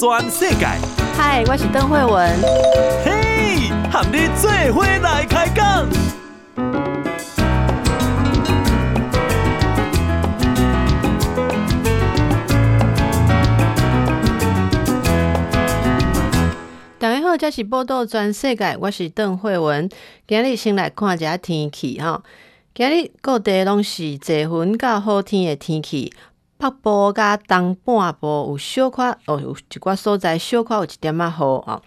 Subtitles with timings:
[0.00, 0.64] 全世界。
[1.14, 2.40] 嗨，我是邓惠文。
[3.04, 5.86] 嘿，和你做伙来开讲。
[16.98, 19.86] 大家好，这是报道全世界，我是邓惠文。
[20.26, 22.22] 今日先来看一下天气哈。
[22.72, 26.10] 今日各地拢是多云到好天的天气。
[26.60, 31.80] 北部甲东半部有小可哦，有一寡所在小可有一点仔雨哦。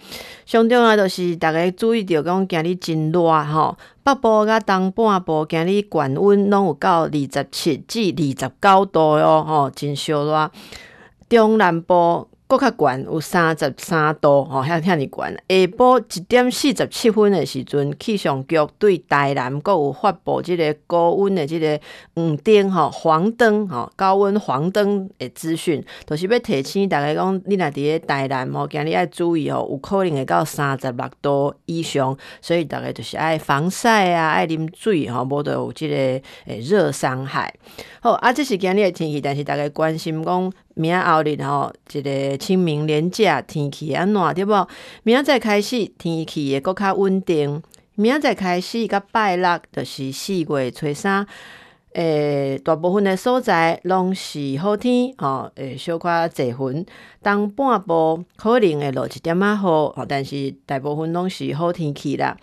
[0.48, 3.78] 上重要就是大家注意着讲，今日真热吼。
[4.04, 10.52] 北部甲东半部今日悬温拢有到二十七至二十九度哟，吼，真烧热。
[11.30, 12.28] 中南部。
[12.47, 15.09] 更较悬有三十三度，吼，遐遐尔悬。
[15.09, 21.79] 下晡一点四十七分的时阵，气象局对台南阁有发布即个高温的即个
[22.16, 37.53] 黄灯，吼，黄灯，吼，高温黄灯的资讯，就是要提醒大家讲，你若伫咧台南，吼，今日爱注意吼，有可能会到三十六度以上，所以大家就是爱防晒啊，爱啉水，吼，无得有即个诶热伤害。
[38.02, 40.52] 好，啊，这是今日的天气，但是大家关心讲。
[40.75, 44.67] 明仔后日吼，一个清明连假天气安怎对无？
[45.03, 47.61] 明仔载开始天气会阁较稳定。
[47.95, 51.27] 明仔载开始甲拜六就是四月初三，
[51.94, 56.83] 诶、大部分的所在拢是好天吼，诶，小可侪云，
[57.21, 62.35] 东半部可能会落一点仔雨，吼，但是大部分拢是好天气啦。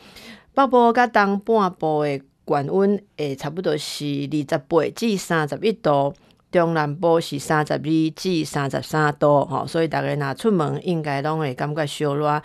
[0.55, 6.15] 北部甲东半部的悬温诶，差不多是二十八至三十一度。
[6.51, 12.43] 中南部是三十二至三十三度，吼，所以大家若出门应该拢会感觉烧热。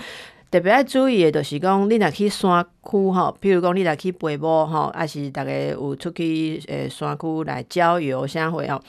[0.52, 8.82] 特别爱注意的，就是讲你若去山区，吼，比如讲你若去爬坡，吼，还是大家有出去诶山区来郊游，啥会哦，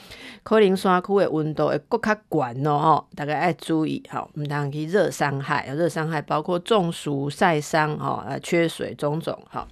[0.43, 9.67] 可能山区的温度会阁较悬咯，吼，大家要注意，吼，毋通去热伤害，热伤害包括中暑、晒伤，吼，啊，缺水种种，吼。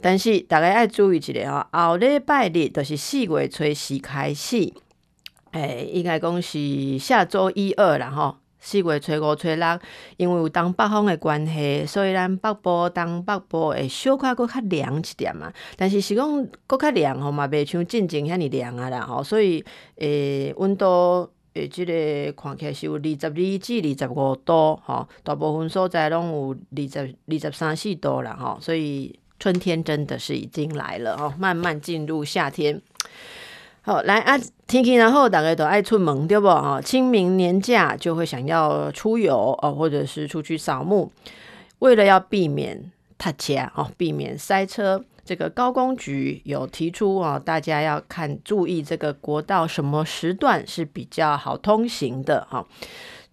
[0.00, 4.72] 但是大家爱注意一下吼，后礼拜日就是四月初四开始，
[5.52, 8.36] 诶、欸，应该讲是下周一二啦吼。
[8.60, 9.78] 四月初五、初六，
[10.16, 15.52] 因为有东北风的关系，所以咱北部、东北部会小可阁较凉一点嘛。
[15.76, 19.22] 但是是讲阁较凉吼嘛，袂像进前遐尔凉啊啦吼。
[19.22, 19.64] 所以
[19.96, 29.17] 诶，温、度诶，即个看起来是有二十二至二十五度吼，大部分所在拢有二十二十三四度啦吼，所以。
[29.38, 32.80] 春天真的是已经来了哦，慢慢进入夏天。
[33.82, 36.46] 好，来啊，天气然后大家都爱出门对不？
[36.46, 41.10] 哈，清明年假就会想要出游哦，或者是出去扫墓。
[41.78, 52.66] 为了要避免塞车哦，避免塞车，这个高公局有提出哦，大家要看注意这个国道什么时段是比较好通行的哈。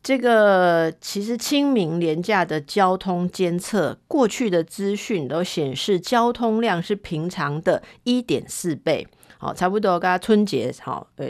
[0.06, 9.08] 这个其实清明廉价的交通监测，过去的资讯都显示交通量是平常的一点四倍，
[9.40, 11.28] 好，差不多跟春节好，呃，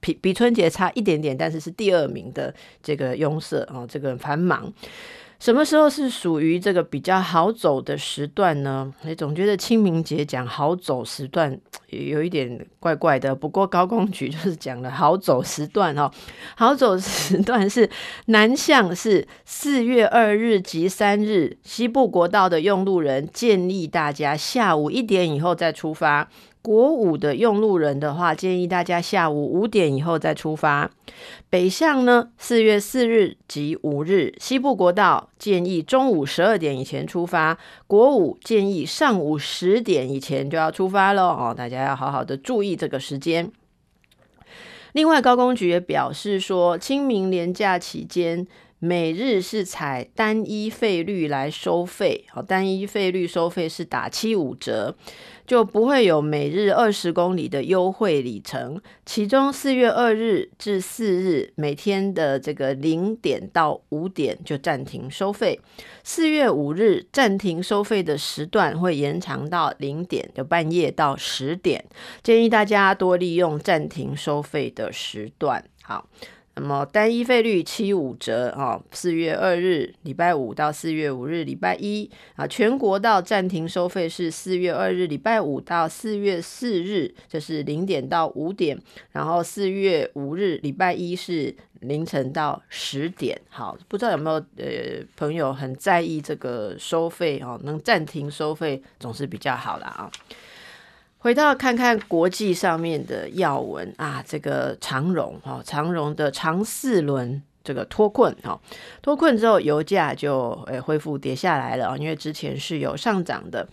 [0.00, 4.72] 比比春节差一点点，但是是第二名的这个拥塞哦，这个繁忙。
[5.40, 8.90] 什么时候是属于这个比较好走的时段呢？
[9.02, 11.58] 你总觉得清明节讲好走时段
[11.90, 13.34] 有一点怪怪的。
[13.34, 16.10] 不过高公局 就是讲了好走时段哦，
[16.56, 17.88] 好走时段是
[18.26, 26.30] 南向是四月二日及三日，西部国道的用路人建议大家下午一点以后再出发。
[26.64, 30.90] 国五的用路人的话，建议大家下午五点以后再出发。
[31.50, 41.24] 北向呢，四月四日及五日，西部国道建议中午十二点以前出发，国五建议上午十点以前就要出发喽。
[41.24, 43.52] 哦，大家要好好的注意这个时间。
[44.92, 48.46] 另外，高公局也表示说，清明连假期间，
[48.78, 52.24] 每日是采单一费率来收费。
[52.30, 54.96] 好，单一费率收费是打七五折。
[55.46, 65.60] 就不会有每日二十公里的优惠里程，其中四月二日至四日每天的这个零点到五点就暂停收费，
[66.02, 71.84] 四月五日暂停收费的时段会延长到零点，的半夜到十点，
[72.22, 75.64] 建议大家多利用暂停收费的时段。
[75.82, 76.08] 好。
[76.56, 88.80] 那么单一费率七五折啊，四月二日礼拜五到四月五日礼拜一啊，全国道暂停收费是四月二日礼拜五到四月四日，就是零点到五点，
[89.10, 93.36] 然后四月五日礼拜一是凌晨到十点。
[93.48, 100.10] 好，不知道有没有呃朋友很在意这个收费哦，能暂停收费总是比较好啦啊。
[101.24, 108.60] 回到看看国际上面的要闻啊，这个长荣哈，长荣的长四轮这个脱困哈，
[109.00, 113.66] 脱困之后油价就诶恢复跌下来了啊，因为之前是有上涨的。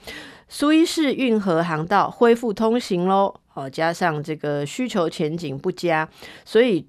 [0.48, 6.08] 苏伊士运河航道恢复通行喽，哦，加上这个需求前景不佳，
[6.46, 6.88] 所以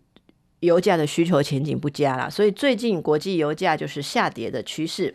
[0.60, 5.12] 油价的需求前景不佳啦，所以最近国际油价就是下跌的趋势。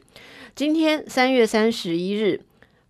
[0.53, 2.41] 今天三月三十一日。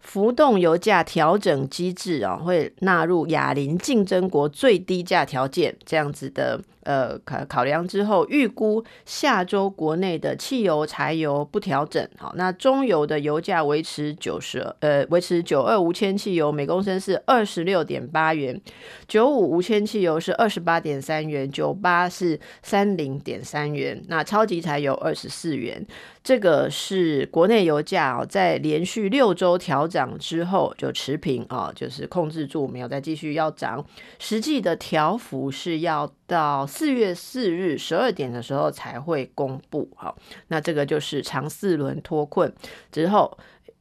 [0.07, 6.57] 浮动油价调整机制啊，会纳入亚邻竞争国最低价条件这样子的
[6.87, 12.07] 呃考考量之后，预估下周国内的汽油、柴油不调整。
[12.17, 18.59] 好，那中油的油价维持九十呃维持九二无铅汽油每公升是二十六点八元，
[19.05, 25.85] 九五无铅汽油是二十八点三元，九八是三零点三元，那超级柴油二十四元。
[26.23, 33.85] 这个是国内油价哦，在连续六周调涨之后就持平啊，就是控制住，没有再继续要涨。
[34.19, 39.89] 实际的调幅是要到四月四日十二点的时候才会公布。
[39.95, 40.15] 好，
[40.49, 42.53] 那这个就是长四轮脱困
[42.91, 43.35] 之后，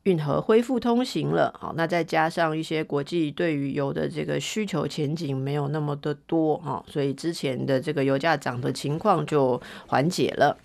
[0.04, 1.54] 运河恢复通行了。
[1.60, 10.56] 好，那再加上一些国际对于油的这个需求前景没有那么的多哈，所以之前的这个油价涨的情况就缓解了。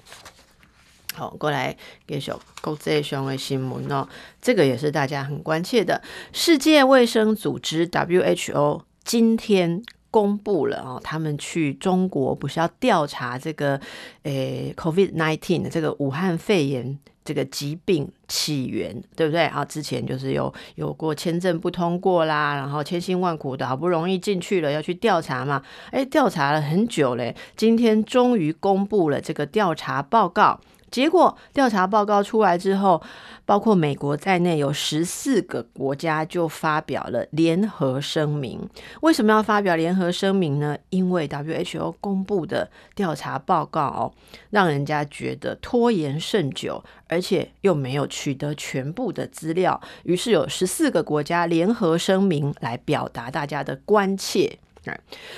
[1.14, 1.76] 好，过来
[2.08, 2.32] 继续
[2.62, 4.08] 国际上的新闻哦，
[4.42, 6.02] 这个也是大家很关切的。
[6.32, 13.80] 世界卫生组织 WHO 今天公布了哦，他们去中国不是要调查这个
[14.24, 19.64] 诶 COVID-19 的这个武汉肺炎这个疾病起源，对不对啊？
[19.64, 30.60] 之前就是有有过签证不通过啦，然后千辛万苦的好不容易进去了，要去调查嘛，诶，调查了很久嘞，今天终于公布了这个调查报告。
[30.92, 33.02] 结果调查报告出来之后，
[33.46, 38.70] 包括美国在内有十四个国家就发表了联合声明。
[39.02, 40.78] 为什么要发表联合声明呢？
[40.90, 44.12] 因为 WHO 公布的调查报告哦，
[44.50, 49.80] 让人家觉得拖延甚久，而且又没有取得全部的资料。
[50.04, 54.60] 于是有十四个国家联合声明来表达大家的关切。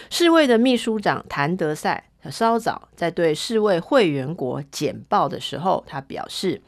[0.10, 2.10] 世卫的秘书长谭德赛。
[2.32, 6.62] 稍早在对世卫会员国简报的时候，他表示，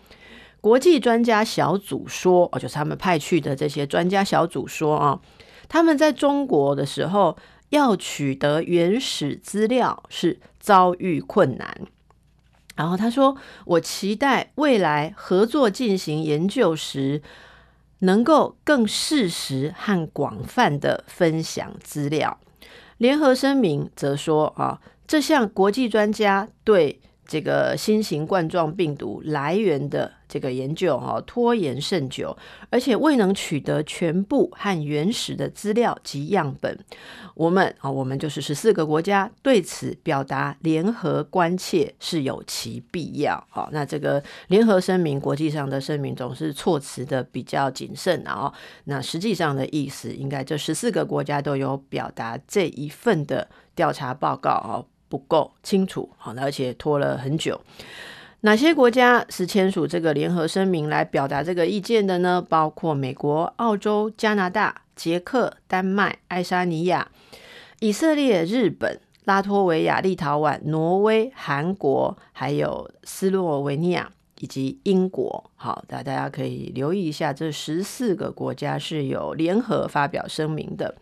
[0.59, 5.21] 国际专家小组说，哦，就是他们派去的这些专家小组说啊，
[5.69, 7.37] 他们在中国的时候
[7.69, 11.83] 要取得原始资料是遭遇困难。
[12.75, 17.21] 然后他说，我期待未来合作进行研究时，
[17.99, 22.37] 能够更适时和广泛的分享资料。
[22.97, 24.81] 联合声明则说啊。
[25.07, 32.35] 这项国际专家对这个新型冠状病毒来源的这个研究，哈，拖延甚久，
[32.69, 36.77] 而且未能取得全部和原始的资料及样本。
[37.33, 43.43] 我们啊，我们就是十四个国家对此表达联合关切，是有其必要。
[43.49, 48.53] 好，那这个联合声明，国际上的声明总是措辞的比较谨慎啊。
[48.85, 54.85] 那实际上的意思，应该这十四个国家都有表达这一份的调查报告哦。
[55.15, 57.61] 不够清楚，好，而且拖了很久。
[58.41, 62.45] 哪些国家是签署这个联合声明来表达这个意见的呢？
[62.49, 67.07] 包括美国、澳洲、加拿大、捷克、丹麦、爱沙尼亚、
[67.79, 74.11] 以色列、日本、拉脱维亚、立陶宛、挪威、韩国，还有斯洛维尼亚。
[74.45, 80.93] 以及英国，好，大大家可以留意一下，这十四个国家是有联合发表声明的。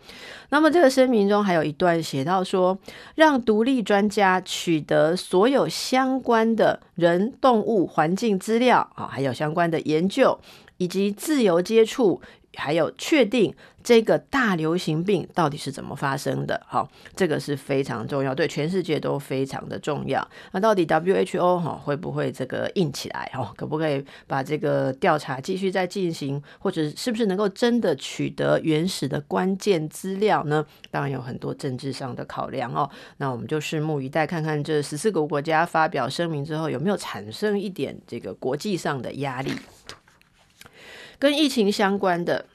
[0.48, 2.78] 那么这个声明中还有一段写到说，
[3.16, 10.40] 让独立专家取得所有相关的人、动物、环境资料，啊，还有相关的研究，
[10.78, 12.22] 以及自由接触。
[12.56, 16.62] 还有确定这个大流行病到底是怎么发生的？
[16.66, 20.26] 好，这个是非常重要，对全世界都非常的重要。
[20.52, 23.30] 那到底 WHO 哈会不会这个硬起来？
[23.34, 30.66] 哈，可不可以把这个调查继续再进行，或者是不是能够真的取得原始的关键资料呢？
[30.90, 32.90] 当然有很多政治上的考量哦。
[33.18, 39.52] 那我们就拭目以待，看看这十四个国家发表声明之后有没有产生一点这个国际上的压力。
[41.24, 42.48] 跟疫情相关的，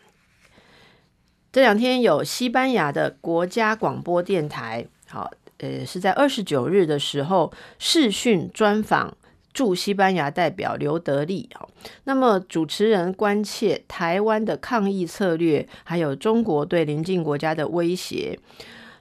[1.50, 9.16] 这两天有西班牙的国家广播电台，好，呃，是在二十九日的时候视讯专访
[9.54, 11.48] 驻西班牙代表刘德利。
[11.54, 11.70] 好，
[12.04, 18.38] 那么主持人关切台湾的抗疫策略，还有中国对邻近国家的威胁。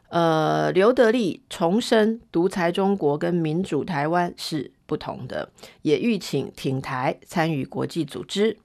[0.08, 5.50] 呃，刘德利重申独裁中国跟民主台湾是不同的，
[5.82, 8.56] 也吁请挺台参与国际组织。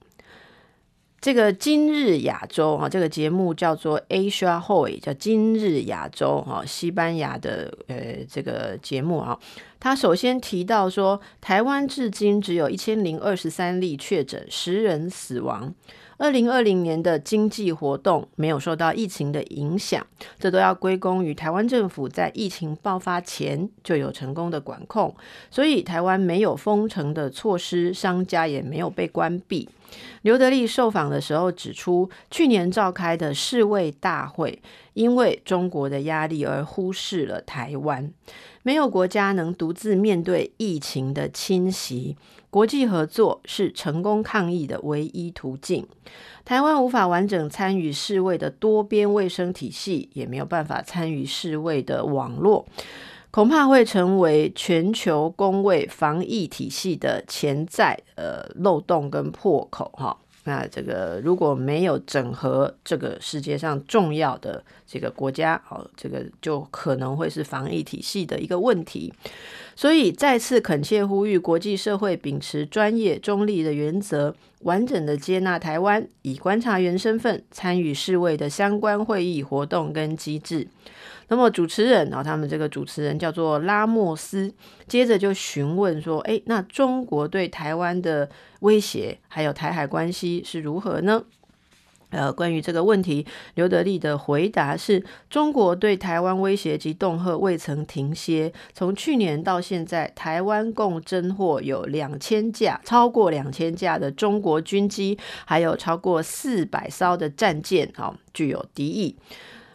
[1.23, 9.39] 这个今日亚洲啊，这个节目叫做 Asia Hoy，叫今日亚洲哈，西班牙的呃这个节目啊，
[9.79, 15.73] 他首先提到说，台湾至今只有一千零二十三例确诊，十人死亡。
[16.17, 20.05] 二零二零年的经济活动没有受到疫情的影响，
[20.39, 25.13] 这都要归功于台湾政府在疫情爆发前就有成功的管控，
[25.49, 29.67] 所以台湾没有封城的措施，商家也没有被关闭。
[30.23, 34.61] 刘德利受访的时候指出，去年召开的世卫大会，
[34.93, 38.11] 因为中国的压力而忽视了台湾。
[38.63, 42.15] 没有国家能独自面对疫情的侵袭，
[42.53, 45.87] 国际合作是成功抗疫的唯一途径。
[46.45, 52.63] 台湾无法完整参与世卫的多边卫生体系，也没有办法参与世卫的网络，
[53.31, 60.15] 恐怕会成为全球公卫防疫体系的潜在呃漏洞跟破口哈。
[60.45, 69.13] 那这个如果没有整合这个世界上重要的这个国家，哦，这个就可能会是防疫体系的一个问题。
[69.75, 80.67] 所以再次恳切呼吁国际社会秉持专业中立的原则，完整的接纳台湾以观察员身份参与世卫的相关会议活动跟机制。
[81.27, 84.53] 那么主持人啊，他们这个主持人叫做拉莫斯，
[84.87, 91.23] 接着就询问说：“诶，那中国对台湾的威胁，还有台海关系是如何呢？”
[92.15, 93.25] 呃，关于这个问题，
[93.55, 109.15] 刘德利的回答是：中国对台湾威胁及恫吓未曾停歇，从去年到现在，台湾共侦获有两千架，超过两千架的中国军机，还有超过四百艘的战舰，啊，具有敌意。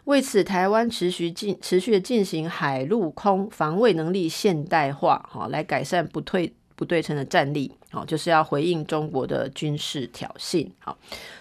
[0.08, 7.70] 为此，台湾持续进持续的进行海陆空防卫能力现代化，哈，来改善不退不对称的战力，
[8.04, 10.96] 就是要回应中国的军事挑衅，好。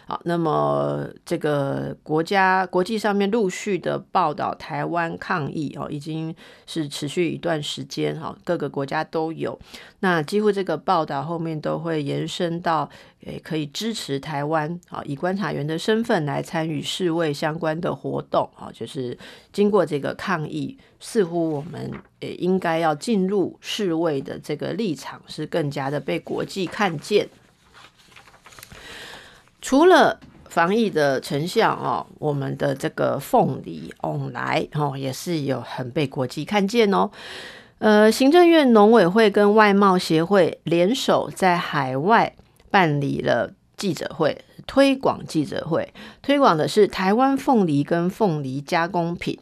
[0.10, 6.34] 好，那么这个国家国际上面陆续的报道台湾抗疫哦，已经
[6.66, 9.60] 是持续一段时间哈，各个国家都有。
[10.00, 12.90] 那几乎这个报道后面都会延伸到，
[13.26, 19.18] 诶，可以支持台湾啊，以观察员的身份来参与世卫相关的活动啊，就是
[19.52, 27.30] 经过这个抗议，似乎我们诶应该要进入世卫的这个立场是更加的被国际看见。
[29.62, 37.12] 除了防疫的成效哦，我们的这个凤梨往来哦，也是有很被国际看见哦。
[37.80, 42.34] 呃，行政院农委会跟外贸协会联手在海外
[42.72, 49.38] 办理了记者会，推广记者会，推广的是台湾凤梨跟凤梨加工品。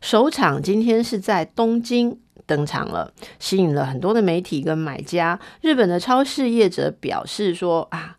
[0.00, 2.20] 首场今天是在东京
[2.52, 5.38] 登场了，吸引了很多的媒体跟买家。
[5.62, 8.16] 日本的超市业者表示说啊。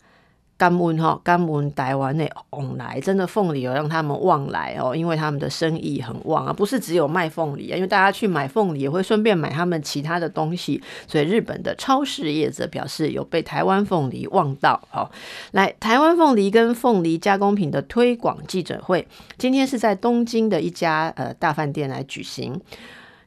[0.55, 15.09] 甘温哈，甘温台湾的往来，真的凤梨有让他们旺来哦，因为他们的生意很旺啊，不是只有卖凤梨啊，因为大家去买凤梨也会顺便买他们其他的东西，所以日本的超市业者表示有被台湾凤梨旺到哦。
[15.51, 19.05] 来，台湾凤梨跟凤梨加工品的推广记者会，
[19.37, 22.61] 今天是在东京的一家呃大饭店来举行。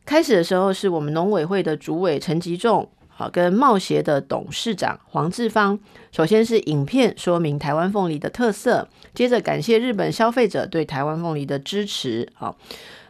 [0.06, 2.88] 开始的时候是我们农委会的主委陈吉仲。
[3.08, 5.78] 好，跟贸协的董事长黄志芳，
[6.12, 12.28] 首先是影片说明台湾凤梨的特色，接着感谢日本消费者对台湾凤梨的支持。
[12.34, 12.58] 好，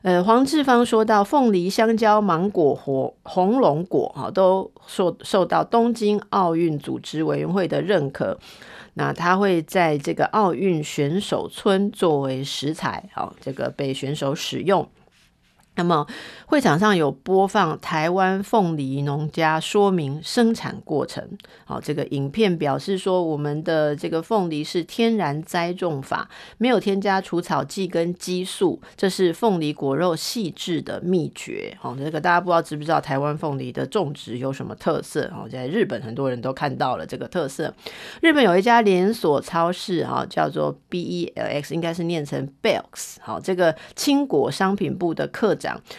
[0.02, 8.38] 呃，黄志芳说到凤梨、香蕉、芒果和红龙果，哈，都受受到东京奥运组织委员会的认可。
[8.94, 14.88] 那他会在这个奥运选手村作为食材，好，这个被选手使用。
[15.76, 16.06] 那么
[16.46, 21.22] 会场上有播放台湾凤梨农家说明生产过程。
[21.64, 26.28] 好，这个影片表示说，我们的这个凤梨是天然栽种法，
[26.58, 31.76] 没有添加除草剂跟激素，这是凤梨果肉细致的秘诀。
[31.80, 35.30] 好，这个大家不知道知不知道台湾凤梨的种植有什么特色？
[35.32, 37.74] 好，在日本很多人都看到了这个特色。
[38.22, 43.16] 日本有一家连锁超市，哈，叫做 B E L X，应该是念成 Belx。
[43.20, 45.54] 好，这个青果商品部的课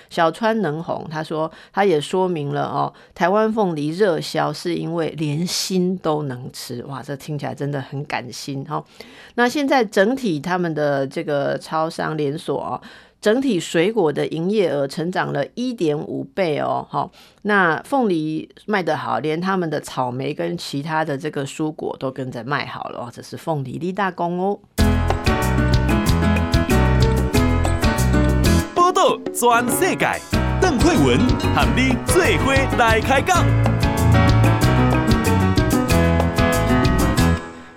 [0.09, 8.83] 小川能红他说，他也说明了哦，台湾凤梨热销是因为连心都能吃，哇，这听起来真的很感心哈。
[9.36, 12.81] 那现在整体他们的这个超商连锁哦，
[13.19, 17.12] 整体水果的营业额成长了一点五倍哦，好，
[17.43, 24.59] 那凤梨卖得好，连他们的草莓跟其他的这个蔬果都跟着卖好了，哦这是凤梨立大功哦。
[29.33, 30.05] 转世界，
[30.59, 31.19] 邓惠文
[31.55, 33.45] 和你做伙来开讲。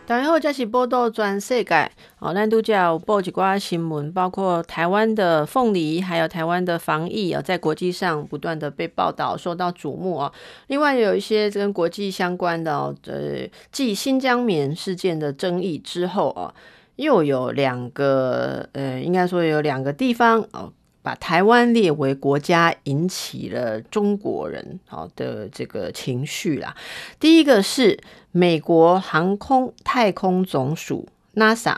[0.07, 2.35] 大家好，这是报道全世界哦。
[2.35, 10.33] 咱都叫报几挂新闻，包括台湾的凤梨，还有台湾的防疫啊，在国际上不断的被报道，受到瞩目啊。
[10.67, 16.53] 另外有一些跟国际相关的哦，呃，继新疆棉事件的争议之后啊，
[16.97, 20.73] 又有两个，呃，应该说有两个地方哦。
[21.03, 26.77] 把台湾列为国家，引起了中国人好的这个情绪啦。
[27.19, 27.99] 第一个是
[28.33, 31.77] 美国航空太空总署 NASA，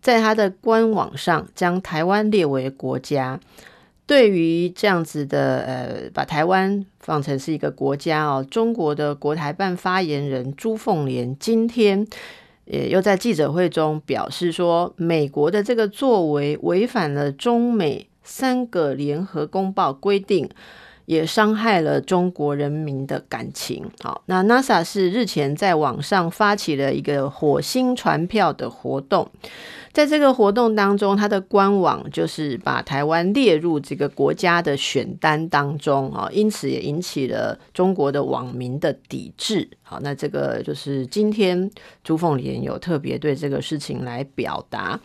[0.00, 3.38] 在它的官网上将台湾列为国家。
[4.06, 12.06] 对于这样子的呃，把台湾放成是一个国家哦，中国的国台办发言人朱凤莲今天
[12.64, 18.08] 也又在记者会中表示说，美国的这个作为违反了中美。
[18.22, 20.48] 三个联合公报规定，
[21.06, 23.84] 也伤害了中国人民的感情。
[24.02, 29.28] 好，那 NASA 是日前在网上发起了一个火星传票的活动，
[29.92, 39.68] 在这个活动当中，它的官网就是把台湾列入这个国家的选单当中啊，因此也引起了中国的网民的抵制。
[39.82, 41.70] 好，那这个就是今天
[42.04, 44.98] 朱凤莲有特别对这个事情来表达。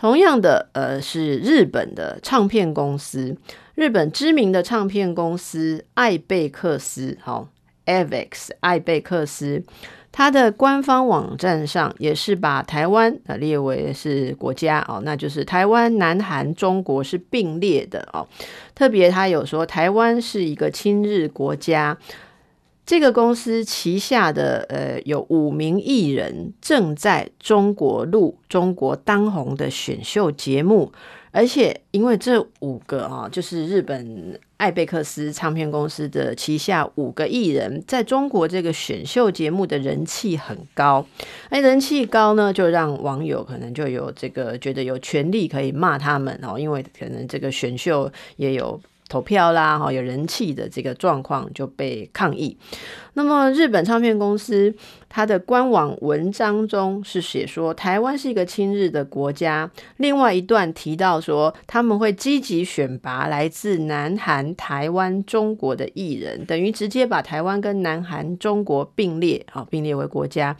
[0.00, 3.36] 同样的，呃，是日本的唱片公司，
[3.74, 7.48] 日本知名的唱片公司艾贝克斯，好
[7.84, 9.62] ，Avex 艾贝克斯，
[10.10, 18.26] 它的官方网站上也是把台湾啊列为是国家哦，那就是台湾、南韩、中国是并列的哦，
[18.74, 21.98] 特别他有说台湾是一个亲日国家。
[22.90, 30.92] 这个公司旗下的呃有五名艺人正在中国录中国当红的选秀节目，
[31.30, 41.06] 而且因为这五个啊，就是日本艾贝克斯唱片公司的旗下五个艺人，在中国这个选秀节目的人气很高，
[41.48, 48.80] 哎，人气高呢，就让网友可能就有这个觉得有权利可以骂他们哦，因为可能这个选秀也有。
[49.10, 52.56] 投票啦，哈，有人气的这个状况就被抗议。
[53.14, 54.72] 那么，日本唱片公司
[55.08, 59.68] 它的官网文章中是写说，台湾是一个亲日的国家。
[59.96, 70.56] 另外一段提到说，他们会积极选拔来自南韩、台湾、中国的艺人，等于直接把台湾跟南韩、中国并列，好，并列为国家。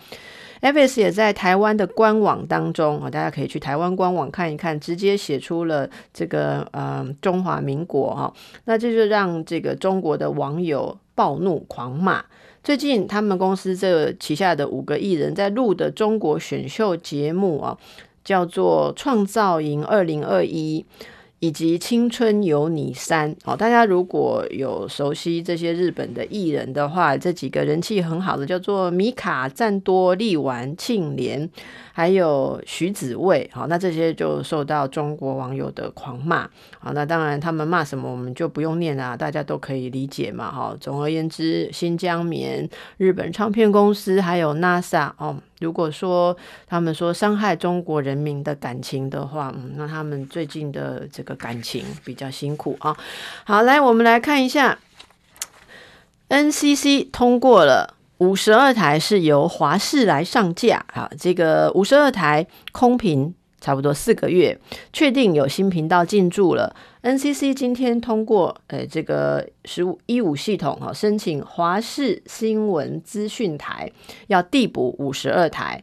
[0.61, 8.33] Avex 也在台湾的官网当中，大家可以去台湾官网看一看，直接写出了这个呃中华民国哈，
[8.66, 12.23] 那这就让这个中国的网友暴怒狂骂。
[12.62, 17.79] 最近他们公司这旗下的五个艺人，在录的中国选秀节目啊，
[18.23, 20.85] 叫做《创造营二零二一》。
[21.40, 31.48] 以及青春有你三哦，大家如果有熟悉这些日本的艺人的话，这几个人气很好的叫做米卡、赞多、力丸、庆连，
[31.94, 36.42] 还有徐子未，好，那这些就受到中国网友的狂骂，
[36.79, 40.76] 好，那当然他们骂什么我们就不用念了，大家都可以理解嘛，哈。
[40.79, 45.38] 总而言之，新疆棉、日本唱片公司还有 NASA 哦。
[45.61, 52.96] 如果说他们说伤害中国人民的感情的话，嗯，那他们最近的这个感情比较辛苦啊。
[53.44, 54.79] 好，来我们来看一下
[56.29, 63.35] ，NCC 通过了五十二台是由华视来上架啊，这个五十二台空频。
[63.62, 64.59] 差不多四个月，
[64.90, 66.75] 确定有新频道进驻了。
[67.03, 73.91] NCC 今天通过，呃，这个十五一五系统哈，申请华视新闻资讯台
[74.27, 75.83] 要递补五十二台，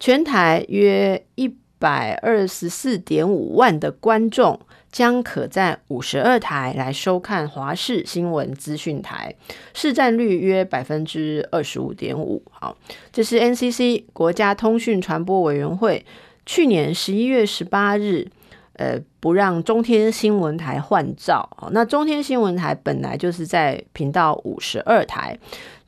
[0.00, 4.58] 全台约一百二十四点五万的观众
[4.90, 9.34] 将可在五十二台来收看华视新闻资讯台，
[9.74, 12.42] 市占率约百分之二十五点五。
[12.50, 12.74] 好，
[13.12, 16.06] 这是 NCC 国家通讯传播委员会。
[16.46, 18.28] 去年十一月十八日，
[18.76, 21.48] 呃，不让中天新闻台换照。
[21.70, 25.38] 那中天新闻台本来就是在频道五十二台，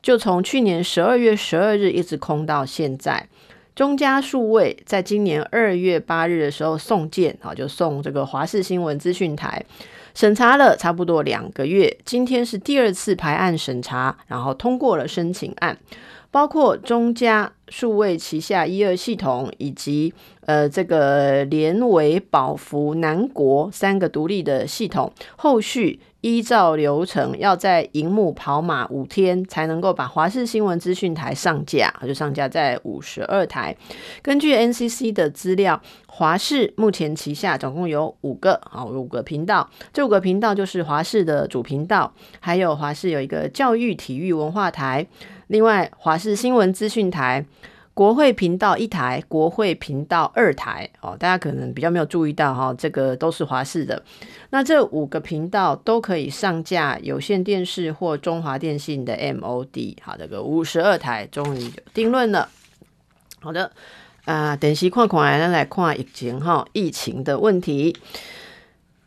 [0.01, 3.27] 就从去年十二月十二日一直空到现在。
[3.75, 9.63] 中嘉数位在今年二月八日的时候送件，啊，就送这个华视新闻资讯台，
[10.15, 15.77] 审查了差不多两个月，今天是第二次排案审查，然后通过了申请案。
[16.31, 20.13] 包括中嘉数位旗下一二系统，以及
[20.45, 33.75] 呃这个联纬、宝福、南国三个独立的系统，后续依照流程要在荧幕跑马五天，才能够把华视新闻资讯台上架，就上架在五十二台。
[34.21, 45.05] 根据 NCC 的资料，华视目前旗下总共有五个啊五个频道，这五个频道就是华视的主频道，还有华视有一个教育体育文化台。
[45.47, 47.45] 另外，华视新闻资讯台、
[47.93, 54.03] 国会频道一台，国会频道二台哦，大家可能比较没有注意到哈，这个都是华视的。
[54.49, 59.97] 那这五个频道都可以上架有线电视或中华电信的 MOD。
[60.01, 62.49] 好，这个五十二台终于有定论了。
[63.39, 63.71] 好的，
[64.25, 67.95] 啊、呃，电视看看来，来看疫情哈，疫情的问题。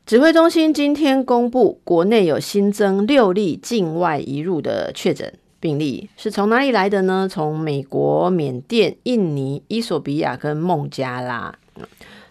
[0.06, 7.28] 指挥中心今天公布，国内有新增六例境外移入的确诊病例，是从哪里来的呢？
[7.30, 11.54] 从美国、缅甸、印尼、伊索比亚跟孟加拉。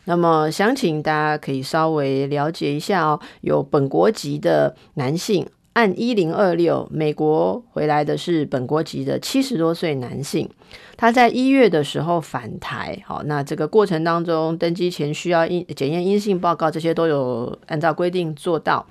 [0.06, 5.48] 那么，想请大家可以稍微了解一下哦，有本国籍的男性。
[5.74, 10.50] 按一零二六，美国回来的是本国籍的七十多岁男性，
[10.98, 18.86] 他在一月的时候返台，好，那这个过程当中登机前需要阴检验阴性报告，这些都有按照规定做到。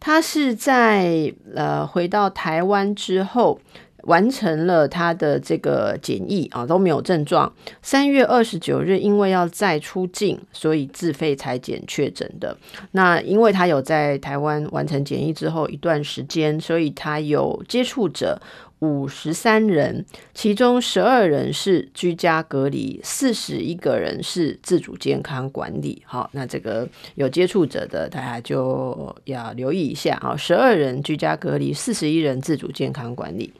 [0.00, 3.60] 他是在呃回到台湾之后。
[4.04, 7.52] 完成了他的这个检疫啊，都没有症状。
[7.82, 12.56] 三月二十九日，因为要再出境，所以自费采检确诊的。
[12.92, 18.40] 那因为他有在台湾完成检疫之后一段时间，所以他有接触者
[18.80, 26.02] 五十三人，其中十二人是居家隔离，四十一个人是自主健康管理。
[26.06, 30.36] 好，那这个有接触者的，大家就要留意一下啊。
[30.36, 33.52] 十二人居家隔离，四十一人自主健康管理。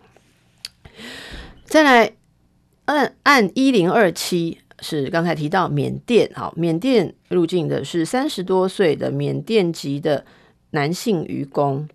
[1.65, 2.13] 再来
[2.85, 10.25] 按按一零二七是刚才提到缅甸，好，缅甸入境的是三十多岁的缅甸籍的
[10.71, 11.89] 男性渔工，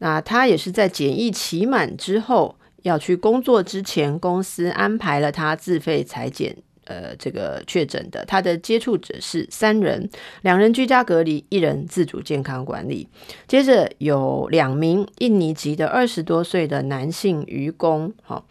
[0.00, 10.10] 那他也是在检疫期满之后要去工作之前，公司安排了他自费采检，呃，这个确诊的，他的接触者是三人，
[10.42, 13.06] 两人居家隔离，一人自主健康管理。
[13.46, 18.46] 接着有两名印尼籍的二十多岁的男性渔工，好。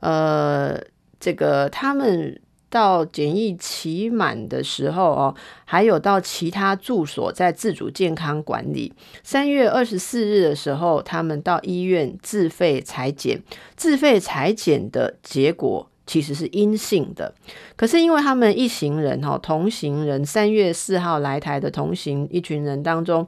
[0.00, 0.78] 呃，
[1.20, 2.38] 这个他们
[2.74, 5.32] 到检疫期满的时候哦，
[5.64, 8.92] 还有到其他住所在自主健康管理。
[9.22, 13.40] 三月二十四日的时候，他们到医院自费采检，
[13.76, 17.32] 自费采检的结果其实是阴性的。
[17.76, 23.24] 可是因为他们一行人哈，同行人三月四号来台的同行一群人当中，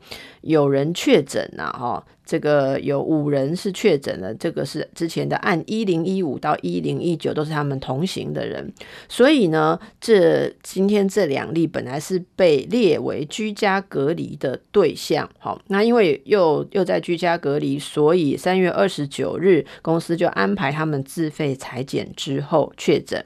[0.46, 2.04] 有人确诊了哈。
[2.24, 8.72] 这个有五人是确诊的，这个是之前的按一零一五到一零一九都是他们同行的人，
[9.09, 23.24] 所以呢，这今天这两例本来是被列为居家隔离的对象，好，那因为又又在居家隔离，所以三月二十九日公司就安排他们自费采检之后确诊。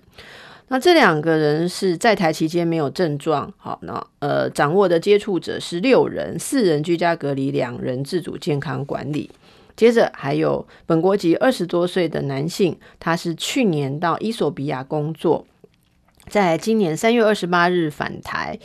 [0.73, 9.29] 那这两个人是在台期间没有症状，好，那呃掌握的接触者是六人，四人居家隔离，两人自主健康管理。
[9.75, 15.45] 接着还有本国籍二十多岁的男性，他是去年到伊索比亚工作，
[16.29, 18.57] 在今年三月二十八日返台。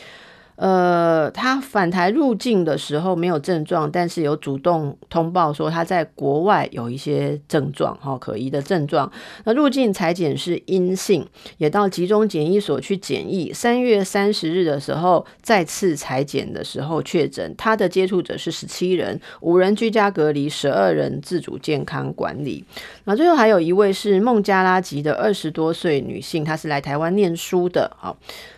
[0.55, 9.11] 呃，他返台入境的时候没有症状，但是有主动通报说他在国外有一些症状，哈，可疑的症状。
[9.43, 13.51] 那入境采检是阴性，也到集中检疫所去检疫。
[13.51, 22.63] 三月三十日的时候再次采检的时候确诊，他的接触者是十七人，五人居家隔离，十二人自主健康管理。
[23.03, 28.15] 那最后还有一位是孟加拉籍的二十多岁女性，她是来台湾念书的，好。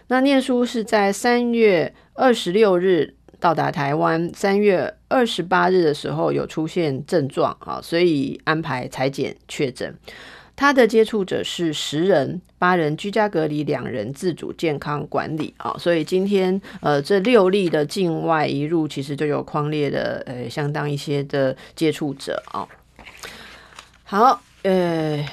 [0.09, 9.93] 那念书是在三月二十六日到达台湾，三月二十八日的时候有出现症状啊，所以安排采检确诊。
[10.55, 15.75] 他的接触者是十人，八人居家隔离，两人自主健康管理啊。
[15.77, 22.65] 所以今天呃这六例的境外移入，其实就有匡列的呃相当一些的接触者啊。
[24.03, 25.23] 好，呃，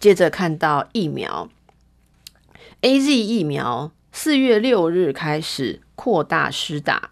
[0.00, 1.48] 接着看到疫苗
[2.80, 3.92] ，AZ 疫苗。
[4.16, 7.10] 四月六日开始扩大施打，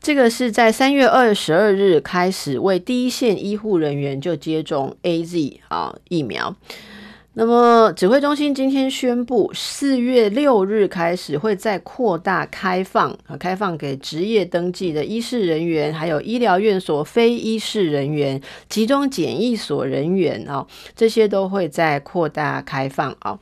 [0.00, 6.56] 这个是在三月二十二日开始为第一线医护人员就接种 AZ 啊疫苗。
[7.34, 18.40] 那么指挥中心今天宣布，四月六日开始会再扩大开放啊，开放给职业登记的医事人员，还有医疗院所非医事人员、
[18.70, 20.66] 集中检疫所人员啊，
[20.96, 23.38] 这些都会再扩大开放啊。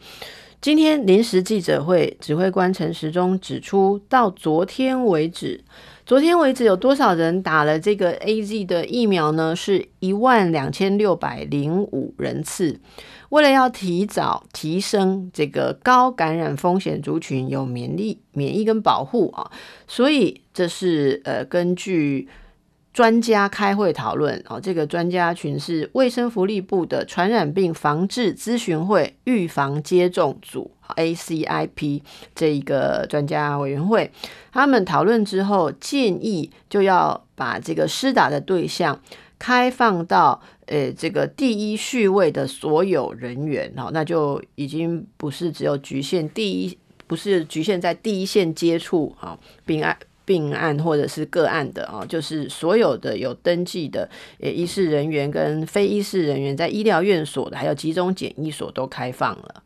[0.60, 5.58] 今天临时记者会，指挥官陈时中指出，到昨天为止，
[6.04, 9.56] 昨天为止有多少人打了这个 AZ 的疫苗呢？
[9.56, 12.78] 是一万两千六百零五人次。
[13.30, 19.50] 为了要提早提升这个高感染风险族群有免疫、免疫跟保护啊，
[19.88, 22.28] 所以这是呃根据
[22.92, 32.02] 专家开会讨论哦，这个专家群是卫生福利部的传染病防治咨询会预防接种组 ACIP
[32.34, 34.10] 这一个专家委员会，
[34.52, 39.00] 他们讨论之后建议，就要把这个施打的对象
[39.38, 46.76] 开放到呃这个第一序位的所有人员哦，那就已经不是只有局限第一，
[47.06, 49.96] 不是局限在第一线接触啊病案。
[50.24, 54.08] 病案或者是个案的啊，就是所有的有登记的
[54.40, 59.62] 呃医事人员跟非医事人员，在医疗院所的，还有集中检疫所都开放了。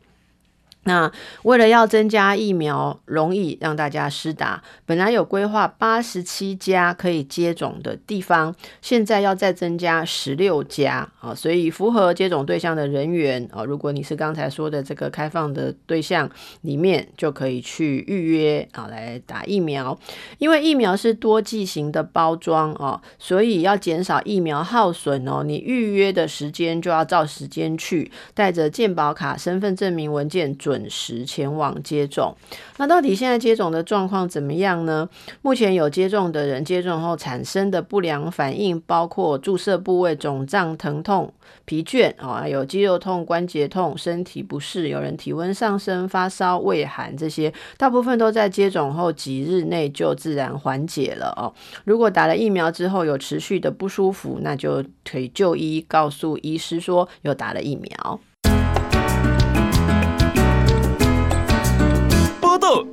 [0.84, 1.10] 那
[1.42, 16.28] 为了要增加疫苗容易让大家施打，本来有规划八十七家可以接种的地方，现在要再增加十六家啊，所以符合接种对象的人员啊，如果你是刚才说的这个开放的对象
[16.60, 19.98] 里面，就可以去预约啊来打疫苗。
[20.36, 30.73] 因为疫苗是多剂型的包装哦，所以要减少疫苗耗损哦，你预约的时间就要照时间去，带着健保卡、身份证明文件准。
[30.74, 32.34] 准时前往接种。
[32.78, 35.08] 那到底现在接种的状况怎么样呢？
[35.40, 41.32] 目前有接种的人接种后产生的不良反应，包括注射部位肿胀、疼痛、
[41.64, 51.54] 疲倦啊，还有肌肉痛、关节痛、身体不适，有人体温上升、发烧、畏寒，这些大部分都在接种后几日内就自然缓解了哦。
[51.84, 58.18] 如果打了疫苗之后有持续的不舒服，那就可以就医，告诉医师说有打了疫苗。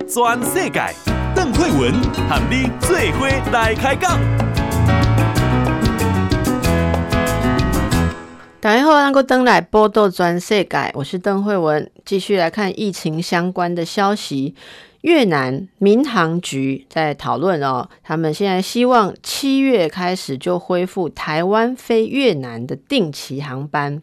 [0.06, 0.80] 全世界，
[1.34, 1.92] 邓惠文
[2.28, 4.18] 和你做伙来开讲。
[8.60, 14.54] 大家好，能够登来报道全世界，我是邓惠文，继续来看疫情相关的消息。
[15.00, 24.00] 越南民航局在讨论哦，他们现在希望七月开始就恢复台湾飞越南的定期航班。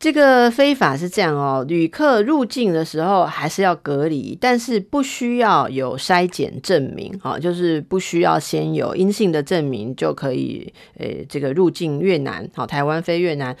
[0.00, 13.54] 这个非法是这样哦，旅客入境的时候还是要隔离，但是不需要有筛检证明啊，就是不需要先有阴性的证明就可以，诶，这个入境越南，好，台湾飞越南。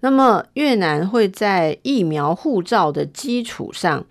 [0.00, 4.04] 那么越南会在疫苗护照的基础上，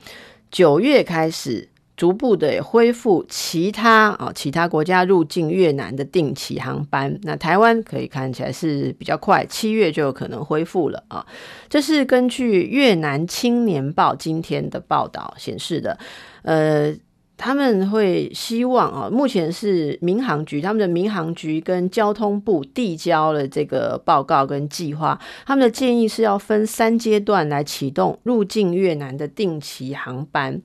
[0.50, 1.70] 九月开始。
[1.98, 7.18] 逐步的恢复其他啊，其他国家入境越南的定期航班。
[7.24, 11.26] 那台湾可以看起来是比较快，七月就有可能恢复了啊。
[11.70, 15.98] 这是根据越南青年报今天的报道显示的。
[16.44, 16.94] 呃，
[17.38, 25.20] 他们会希望啊，目前是民航局，他们的民航局跟交通部递交了这个报告跟计划。
[25.46, 30.62] 他们的建议是要分三阶段来启动入境越南的定期航班。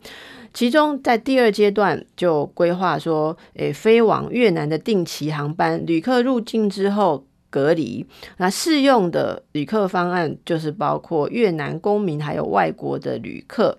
[0.52, 8.04] 其中，在第二阶段就规划说，诶，飞往越南的定期航班，旅客入境之后隔离。
[8.38, 13.76] 那适用的旅客方案就是包括越南公民还有外国的旅客。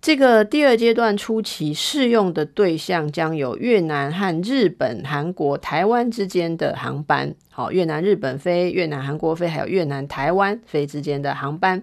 [0.00, 7.34] 这个第二阶段初期适用的对象将有越南和日本、韩国、台湾之间的航班。
[7.50, 11.82] 好，越南、日本飞，越南、韩国飞，还有越南、台湾飞之间的航班，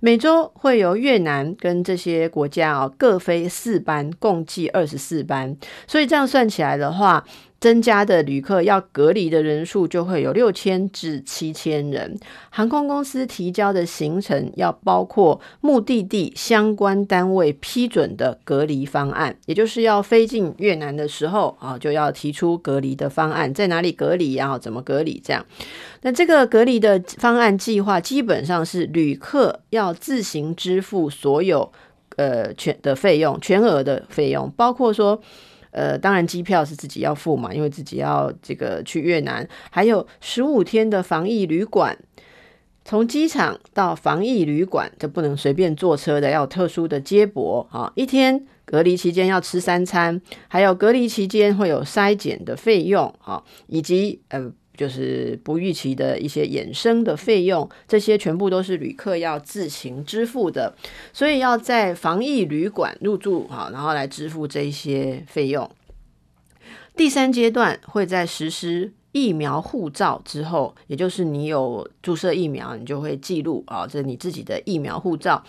[0.00, 5.56] 每周会由越南跟这些国家哦各飞四班，共计二十四班。
[5.86, 7.24] 所以这样算起来的话，
[7.64, 12.14] 增加的旅客要隔离的人数就会有六千至七千人。
[12.50, 25.42] 航空公司提交的行程要包括目的地相关单位批准的隔离方案，也就是要飞进越南的时候啊，就要提出隔离的方案，在哪里隔离，然后怎么隔离，这样。
[26.02, 31.72] 那这个隔离的方案计划基本上是旅客要自行支付所有
[32.16, 35.18] 呃全的费用，全额的费用，包括说。
[35.74, 41.98] 呃，当然机票是自己要付嘛，因为自己要这个去越南，还有十五天的防疫旅馆，
[42.84, 47.92] 从机场到防疫旅馆，这不能随便坐车的，要有特殊的接驳啊。
[47.96, 54.52] 一天隔离期间要吃三餐，还有隔离期间会有筛检的费用啊，以及呃。
[54.76, 60.74] 就是不预期的一些衍生的费用，这些全部都是旅客要自行支付的，
[61.12, 65.70] 所以要在防疫旅馆入住好，然后来支付这些费用。
[66.96, 75.42] 第三阶段会在实施疫苗护照之后，也就是你有注射疫苗，你就会记录啊，这是你自己的疫苗护照。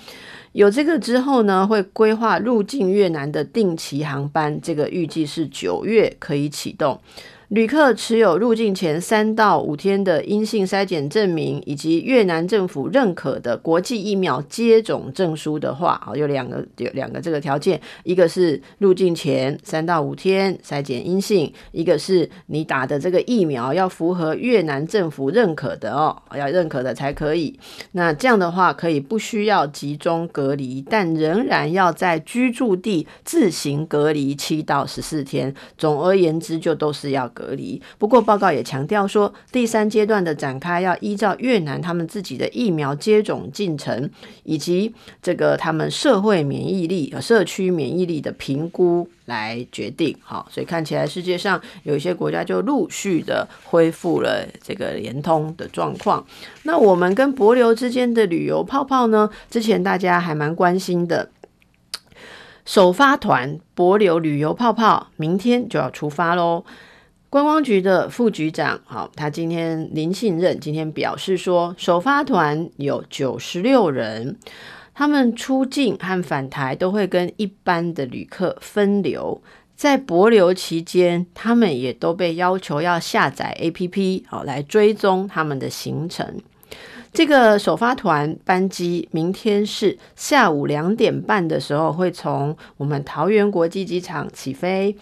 [0.54, 7.00] 有这个之后呢，会规划入境越南的定期航班，这个预计是九月可以启动。
[7.50, 27.60] 旅客持有入境前三到五天的阴性筛检证明，以及越南政府认可的国际疫苗接种证书的话，啊，有两个有两个这个条件，一个是入境前三到五天筛检阴性，一个是你打的这个疫苗要符合越南政府认可的哦，要认可的才可以。
[27.92, 35.54] 那这样的话可以不需要集中隔离，但仍然要在居住地自行隔离七到十四天。
[35.78, 37.32] 总而言之，就都是要。
[37.36, 37.80] 隔离。
[38.00, 44.10] 不过报告也强调说，第三阶段的展开要依照越南他们自己的疫苗接种进程，
[44.44, 50.18] 以及这个他们社会免疫力、社区免疫力的评估来决定。
[50.24, 56.26] 好，所以看起来世界上有一些国家就陆续的恢复了这个联通的状况。
[56.64, 59.30] 那我们跟博流之间的旅游泡泡呢？
[59.50, 61.30] 之前大家还蛮关心的，
[62.64, 66.64] 首发团博流旅游泡泡明天就要出发喽。
[67.36, 74.38] 观光局的副局长，好，他今天林信任今天表示说，首发团有九十六人，
[74.94, 79.42] 他们出境和返台都会跟一般的旅客分流，
[79.76, 86.40] 在泊留期间，他们也都被要求要下载 APP，好，来追踪他们的行程。
[87.12, 94.96] 这个首发团班机明天是下午两点半的时候会从我们桃园国际机场起飞。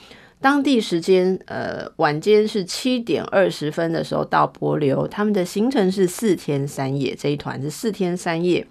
[0.43, 8.67] 当地时间，呃，晚间是七点二十分的时候到帛琉，他们的行程是四天三夜，这一团是四天三夜。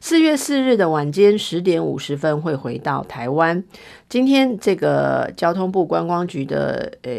[0.00, 3.62] 四月四日的晚间十点五十分会回到台湾。
[4.08, 7.12] 今天这个交通部观光局的呃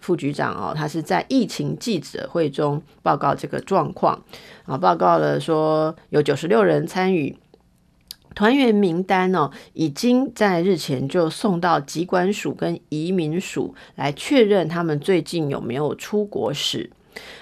[0.00, 4.20] 副局长哦，他是在疫情记者会中报告这个状况
[4.64, 7.36] 啊，报告了说有九十六人参与。
[8.34, 16.90] 团员名单哦，已经在日前就送到疾管署跟移民署来确认他们最近有没有出国史。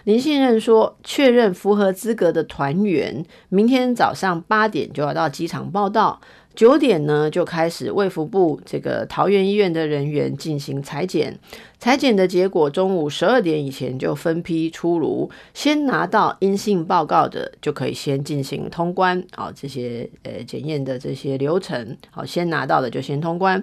[0.05, 6.21] 林信任说，确认符合资格的团员，明天早上八点就要到机场报到。
[6.55, 11.39] 九点呢，就开始卫福部这个桃园医院的人员进行采检，
[11.83, 23.61] 采检的结果中午十二点以前就分批出炉，先拿到阴性报告的就可以先进行通关，好，这些呃检验的这些流程，好，先拿到的就先通关，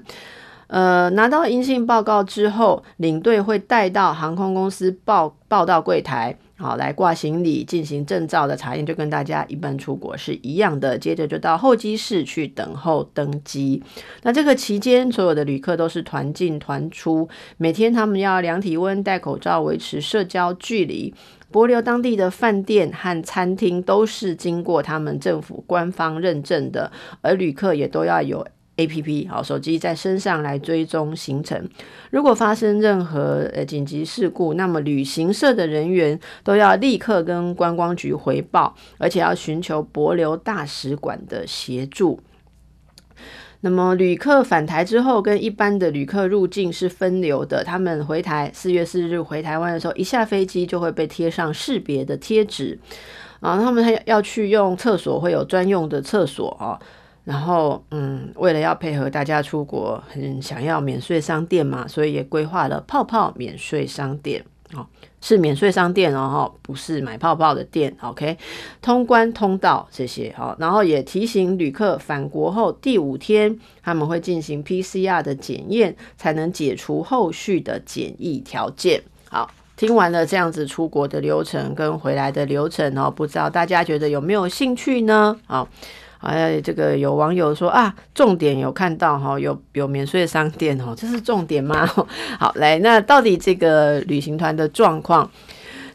[0.67, 6.35] 呃，拿到阴性报告之后，领队会带到航空公司报报到柜台。
[6.59, 10.97] 好，来挂行李进行证照的查验，就跟大家一般出国是一样的。
[10.97, 13.81] 接着就到候机室去等候登机。
[14.23, 21.13] 那这个期间，所有的旅客都是团进团出，每天他们要量体温、戴口罩、维持社交距离。
[21.49, 26.91] 帛琉当地的饭店和餐厅都是经过他们政府官方认证的，
[27.21, 28.45] 而旅客也都要有。
[28.79, 31.69] A P P 好，手机在身上来追踪行程。
[32.11, 42.21] 如果发生任何呃紧急事故，那么旅行社的人员都要立刻跟观光局回报，而且要寻求帛琉大使馆的协助。
[43.59, 47.61] 那么旅客返台之后，跟一般的旅客入境是分流的。
[47.61, 52.79] 他们回台四月四日回台湾的时候，一下飞机就会被贴上识别的贴纸
[53.41, 53.59] 啊。
[53.61, 56.79] 他们还要去用厕所，会有专用的厕所啊。
[57.25, 64.87] 然后，嗯，为了要配合大家出国，很想要免税商店嘛，所以也规划了泡泡免税商店哦，
[65.21, 67.95] 是免税商店哦，不是买泡泡的店。
[68.01, 68.35] OK，
[68.81, 79.03] 通关通道这些好，然后也提醒旅客返国后第五天，他们会进行 PCR 的检验，才能解除后续的检疫条件。
[79.29, 85.39] 好，听完了这样子出国的流程跟回来的流程哦，不知道大家觉得有没有兴趣呢？
[85.45, 85.69] 好。
[86.19, 91.85] 哎，这个有网友说啊，重点有看到哈，有有免税商店哦，这是重点吗？
[92.37, 95.29] 好，来，那到底这个旅行团的状况，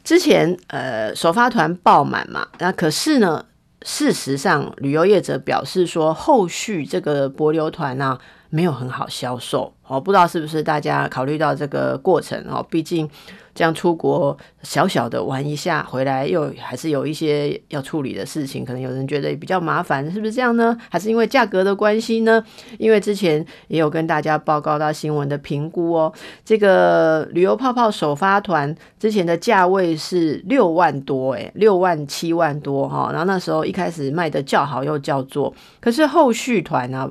[0.02, 3.44] 之前呃首发团爆满嘛，那可是呢，
[3.82, 8.18] 事实上旅游业者表示说，后续这个博流团啊
[8.54, 13.10] 没有很好销售，哦，不知道是不是大家考虑到这个过程哦，毕竟。
[13.56, 20.76] 这样出国小小的玩一下，回来又还是有一些要处理的事情，可能有人觉得比较麻烦，是不是这样呢？
[20.90, 22.44] 还是因为价格的关系呢？
[22.80, 26.12] 因为之前也有跟大家报告到新闻的评估哦，
[26.44, 37.08] 这个旅游泡泡首发团之前的价位是六万多，诶，六万七万多哈，然后那时候一开始卖的叫好又叫座，可是后续团呢，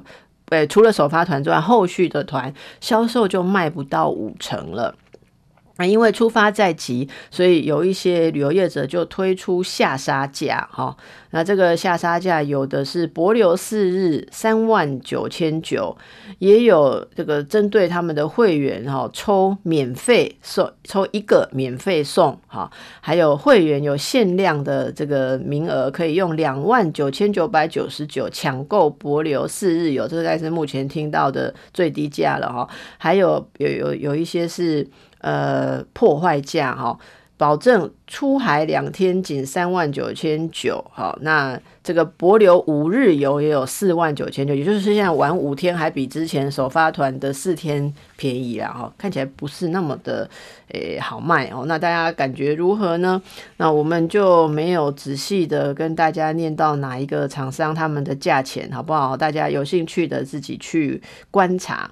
[0.53, 4.93] 对，除了首发团之外，后续的团销售就卖不到五成了。
[5.77, 10.95] 啊，因为出发在即，所以有一些旅游业者就推出下杀价哈。
[11.31, 15.97] 那这个下杀价有的是帛琉四日三万九千九，
[16.37, 22.71] 也有这个针对他们的会员哈，抽免费送，抽一个免费送哈。
[23.01, 32.69] 还有会员有限量的这个名额，可以用两万九千九百九十九抢购帛琉四日游，这个才是目前听到的最低价了哈。
[32.99, 34.87] 还有有有有一些是。
[35.23, 36.95] 呃，破坏价哈，
[37.35, 41.59] 保证出海两天仅三万九千九，好，那。
[41.83, 50.29] 这个博流五日游也有四万九千九，也就是现在玩五天还比之前首发团的四天便宜啦哈，看起来不是那么的
[50.69, 51.65] 诶好卖哦。
[51.67, 53.21] 那大家感觉如何呢？
[53.57, 59.17] 那我们就没有仔细的跟大家念到哪一个厂商他们的价钱好不好？
[59.17, 61.91] 大家有兴趣的自己去观察。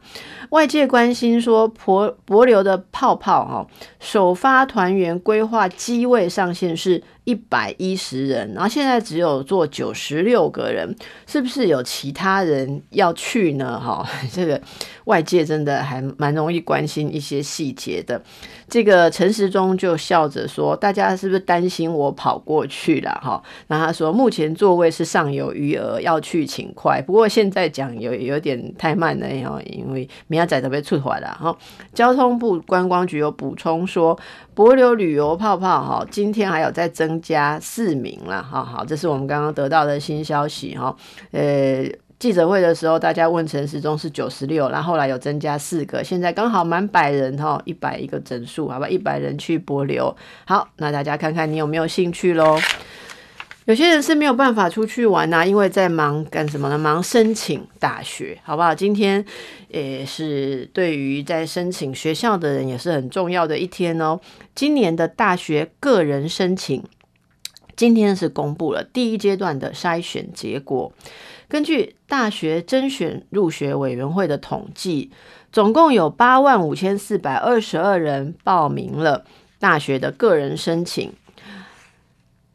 [0.52, 3.68] 外界关心说帛帛琉的泡泡哈，
[4.00, 7.04] 首发团员规划机位上限是。
[7.24, 10.96] 一百一十人，然后现在只有做九十六个人，
[11.28, 13.80] 是不是有其他人要去呢？
[13.80, 14.60] 哈，这个
[15.06, 18.22] 外界真的还蛮容易关心一些细节的。
[18.68, 27.02] 这个陈时中就笑着说：“大家是不是担心我跑过去了？”哈，那他说：“目前座位是尚有余额，要去请快。
[27.02, 29.28] 不过现在讲有有点太慢了，
[29.66, 31.56] 因为明仔载都被出来了。”哈，
[31.94, 34.18] 交通部观光局有补充说，
[34.56, 38.42] 帛琉旅游泡泡哈，今天还有再增加四名了。
[38.42, 40.78] 哈，好，这是我们刚刚得到的新消息。
[40.78, 40.96] 哈，
[41.32, 41.84] 呃。
[42.22, 50.16] 记者会的时候，大家问陈时中是九十六，然后后来有增加四个，现在刚好满百人哈，一百一个整数，好吧，一百人去帛琉。
[50.46, 52.60] 好，那大家看看你有没有兴趣喽？
[53.66, 56.78] 有些人是没有办法出去玩呐、啊，因为在忙干什么呢？
[56.78, 58.76] 忙申请大学，好不好？
[58.76, 59.26] 今天
[59.70, 64.20] 也是对于在申请学校的人也是很重要的一天哦。
[64.54, 66.84] 今年的大学个人申请，
[67.76, 70.94] 今天是公布了第一阶段的筛选结果。
[71.52, 75.12] 根据大学甄选入学委员会的统计，
[75.52, 79.26] 总共有八万五千四百二十二人报名了
[79.60, 81.12] 大学的个人申请。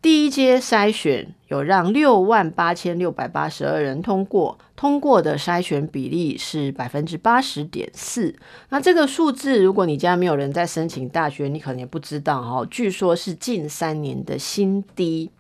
[0.01, 8.35] 第一阶筛选有让六万八千六百八十二人通过，通过的筛选比例是百分之八十点四。
[8.71, 12.67] 那这个数字，如果你家没有人在申请大学，你可能也不知道哈。
[12.71, 15.31] 据说是近三年的新低。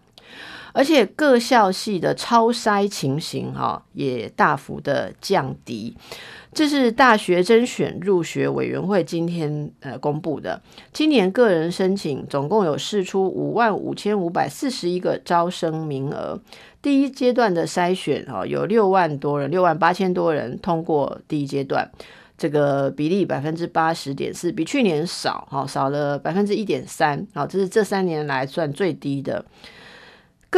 [0.76, 5.96] 而且各校系的超筛情形哈也大幅的降低，
[6.52, 10.60] 这是大学甄选入学委员会今天呃公布的。
[10.92, 16.38] 今年个人申请总共有释出五万五千五百四十一个招生名额，
[16.82, 21.90] 第一阶段的筛选哈有六万多人，六万八千多人通过第一阶段，
[22.36, 29.42] 这个比例百分之八十点四，比去年少哈少了百分之一点三，好，这是这三年来算最低的。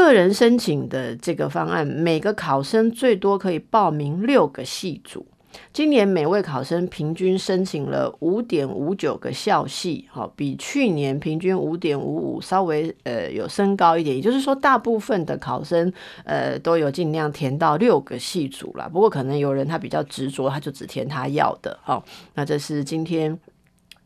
[0.02, 5.26] 个人申请的这个方案，每个考生最多可以报名六个系组。
[5.72, 14.14] 今年每位考生平均申请了五点五九个校系，好，比去年平均五点五五稍微呃有升高一点。
[14.14, 15.92] 也就是说，大部分的考生
[16.24, 18.88] 呃都有尽量填到六个系组了。
[18.88, 21.76] 不过可能有人他比较执着，他就只填他要的。
[21.82, 23.36] 好，那这是今天。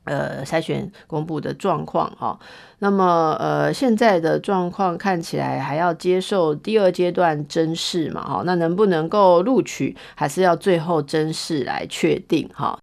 [0.05, 2.37] 呃，筛选公布的状况哈，
[2.81, 12.77] 那么呃，现在的状况看起来还要接受第二阶段甄试嘛哈，那能不能够录取，还是要最后甄试来确定哈。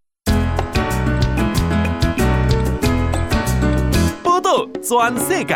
[4.24, 5.56] 报道全世界，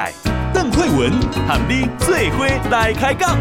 [0.53, 1.11] 邓惠文
[1.47, 3.37] 和你最伙来开讲。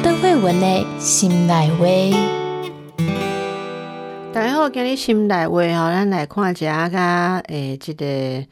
[0.00, 2.39] 邓惠文的心内话。
[4.32, 8.46] 大家好，今日心内话吼，咱来看一下甲诶，这个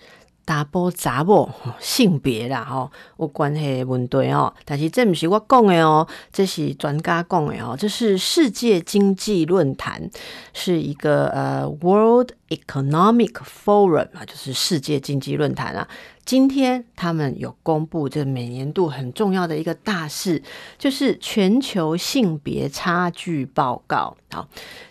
[0.44, 1.48] 查甫查某
[1.78, 4.52] 性别啦吼有关系问题哦。
[4.64, 7.76] 但是这不是我讲的哦，这是专家讲的哦。
[7.78, 10.10] 这是世界经济论坛，
[10.52, 15.86] 是一个呃 World Economic Forum 啊，就是世界经济论坛啊。
[16.24, 20.42] 今天他们有公布这每年度很重要的一个大事，
[20.76, 24.16] 就是全球性别差距报告。
[24.32, 24.48] 好。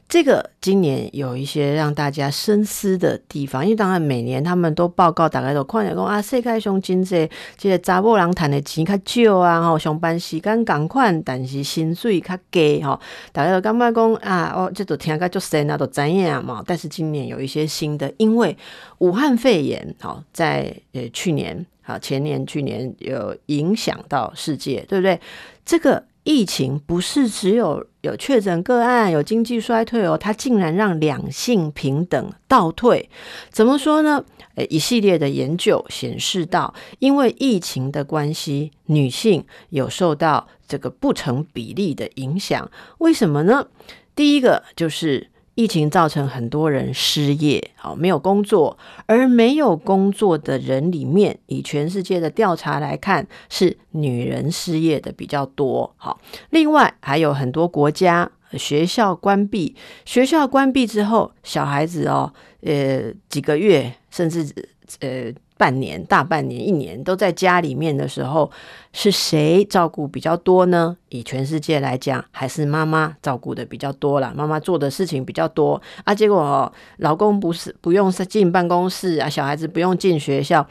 [0.10, 12.98] 这个今年有一些让大家深思的地方，因为当然每年他们都报告，大概都看见讲啊，世界上经济这个查某人赚的钱较少啊，吼，上班时间同款，但是薪水较低，吼，
[13.34, 16.64] 大家都感觉讲啊，哦，这都听个就深啊，都知影嘛。
[16.66, 18.56] 但是今年有一些新的，因为
[19.00, 25.20] 武汉肺炎，好，在呃去年啊前年去年有影响到世界，对不对？
[25.66, 27.86] 这个疫情不是只有。
[28.08, 33.10] 有确诊个案，有经济衰退哦，它竟然让两性平等倒退。
[33.52, 34.24] 怎么说呢？
[34.56, 42.72] 诶，一系列的研究显示到，因为疫情的关系，女性有受到这个不成比例的影响。
[43.00, 43.68] 为什么呢？
[44.16, 45.30] 第一个就是。
[45.58, 48.78] 疫情造成很多人失业，好，没有工作，
[49.08, 55.92] 而没有工作的人里面，以全世界的调查来看，是女人失业的比较多。
[55.98, 56.20] 好，
[56.52, 62.32] 另外还有很多国家学校关闭，学校关闭之后，小孩子哦，
[62.62, 64.54] 呃，几个月甚至
[65.00, 65.34] 呃。
[65.58, 68.50] 半年、大半年、一年都在家里面的时候，
[68.94, 70.96] 是谁照顾比较多呢？
[71.10, 74.32] 以全世界来讲，还是妈妈照顾的比较多啦。
[74.36, 76.14] 妈妈做的事情比较多啊。
[76.14, 80.66] 结果哦，老公不是不用进办公室啊，小孩子不用进学校，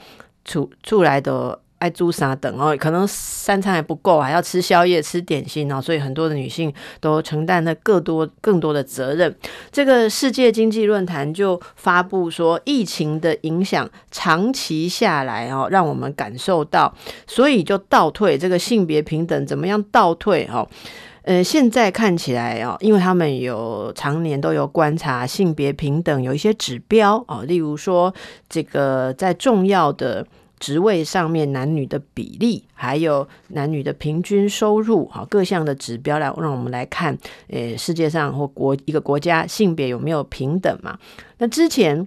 [0.45, 1.61] 出出来的。
[1.79, 9.35] 爱煮啥等哦，可能三餐还不够，还要吃宵夜、吃点心哦，所以很多的女性都承担了更多、更多的责任。
[9.71, 16.95] 这个世界经济论坛就发布说，疫情的影响长期下来哦，让我们感受到，
[17.27, 20.67] 所以就倒退这个性别平等怎么样倒退哦？
[21.23, 28.15] 呃，现在看起来哦，因为他们有常年都有观察性别平等有一些指标哦，例如说
[28.49, 30.27] 这个在重要的。
[30.59, 37.17] 职位上面男女的比例，还有男女的平均收入，好，各项的指标来让我们来看，
[37.49, 40.99] 诶，世界上或国一个国家性别有没有平等嘛？
[41.39, 42.07] 那之前。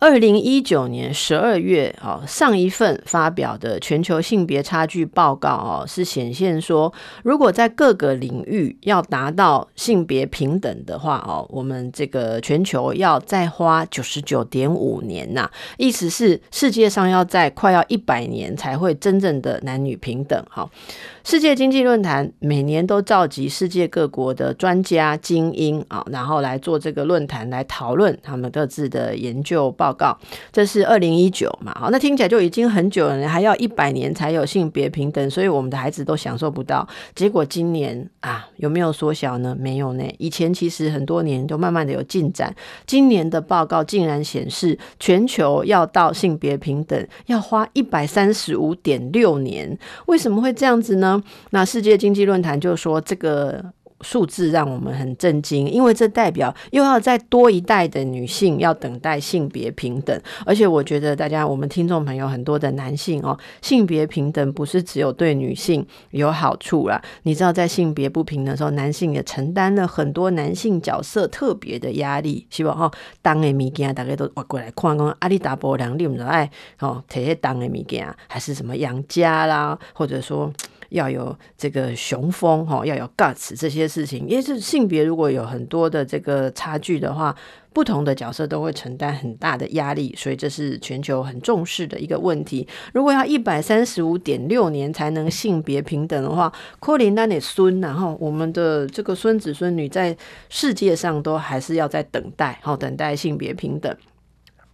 [0.00, 6.92] 二零一九年十二月，哦，上一份发表的全球性别差距报告，哦，是显现说，
[7.24, 20.70] 如果在各个领域要达到性别平等的话，哦，我们这个全球要再花九十九点五年呐，意思是世界上要在快要一百年才会真正的男女平等，哈。
[21.24, 30.14] 世界经济论坛每年都召集世界各国的专家精英啊，然后来做这个论坛来讨论他们各自的研究报报告。
[30.52, 36.86] 这是二零一九嘛，好，那听起来就已经很久了，还要一百年才有性别平等，所以我们的孩子都享受不到。
[37.14, 39.56] 结果今年啊，有没有缩小呢？
[39.58, 40.04] 没有呢。
[40.18, 42.54] 以前其实很多年都慢慢的有进展，
[42.86, 49.78] 今年的报告竟然显示，全球要到性别平等要花一百三十五点六年。
[50.06, 51.22] 为什么会这样子呢？
[51.50, 53.64] 那世界经济论坛就说，这个
[54.02, 60.20] 数字让我们很震惊，因为这代表又要再多一代的女性要等待性别平等。
[60.46, 67.02] 而且我觉得大家，我们听众朋友很多的男性哦，性别平等不是只有对女性有好处啦。
[67.24, 72.46] 你知道，在性别不平等的时候，男性也承担了很多男性角色特别的压力。
[72.50, 72.90] 希望哈，
[73.20, 80.52] 当的物件大家都过来看看，阿里达波两，你们爱哦，这些当的物件，还是什么养家啦，或者说。
[80.90, 87.34] 要有这个雄风哈，要有 guts 这些事情，因为是性别如果有很多的这个差距的话，
[87.72, 92.66] 不同的角色都会承担很大的压力，所以这是全球很重视的一个问题。
[92.92, 100.16] 如果要一百三十五点六年才能性别平等的话，柯林丹的孙，然后我们的这个孙子孙女在
[100.48, 103.94] 世界上都还是要在等待，好等待性别平等。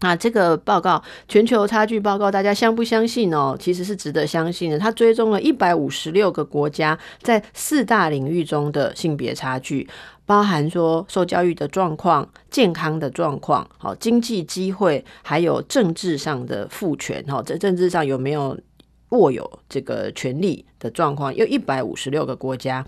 [0.04, 3.56] 那这个报告全球差距报告，大家相不相信哦？
[3.58, 4.78] 其实是值得相信的。
[4.78, 9.88] 它追踪了一百五十六个国家在四大领域中的性别差距，
[10.26, 17.24] 包含说受教育的状况、健康的状况、好经济机会，还有政治上的赋权。
[17.26, 18.54] 哈，在政治上有没有
[19.08, 21.34] 握有这个权利的状况？
[21.34, 22.84] 有一百五十六个国家。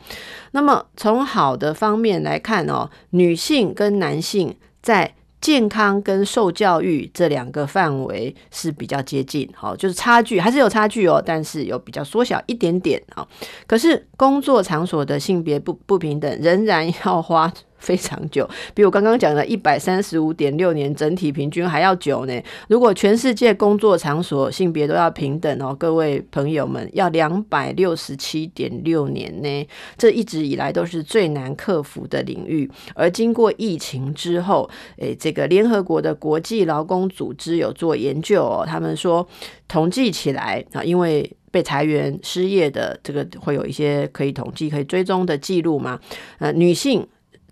[0.51, 5.14] 那么从好的方面来看哦，女性跟男性在
[5.47, 13.24] 健康跟受教育这两个范围是比较接近，好，就是差距还是有差距哦，但是有比较缩小一点点啊。
[13.64, 17.53] 可是工作场所的性别不不平等仍然要花。
[17.79, 22.43] 非常久， 比我刚刚讲的一百三十五点六年整体平均还要久呢。
[22.68, 29.68] 如果全世界工作场所性别都要平等哦，各位朋友们，要两百六十七点六年呢。
[29.97, 32.70] 这一直以来都是最难克服的领域。
[32.95, 34.68] 而经过疫情之后，
[34.99, 39.27] 诶，这个联合国的国际劳工组织有做研究哦，他们说
[39.68, 46.01] 统计起来啊，因为被裁员失业的这个会有一些可以统计、可以追踪的记录嘛。
[46.39, 47.07] 呃，女性。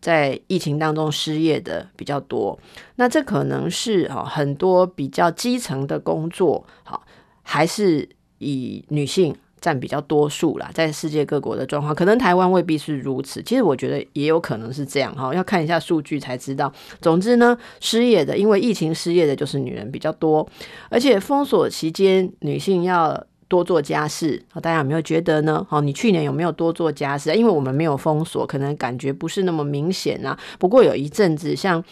[0.04, 2.58] 在疫情当中失业的比较多，
[2.96, 7.02] 那这可能是哈很多比较基层的工作，好
[7.40, 10.70] 还是以女性占比较多数啦。
[10.74, 13.42] 在世界各国的状况，可能台湾未必是如此。
[13.42, 16.70] 其实我觉得也有可能是这样哈，要看一下数据才知道。
[17.00, 20.46] 总之呢，失业的因为疫情失业的就是女人比较多，
[20.90, 23.24] 而且封锁期间女性要。
[23.54, 25.64] 多做家事，大家有没有觉得呢？
[25.70, 27.32] 好，你去年有没有多做家事？
[27.36, 30.36] 因为我们没有封锁，可能感觉不是那么明显啊。
[30.58, 31.84] 不过有一阵子像。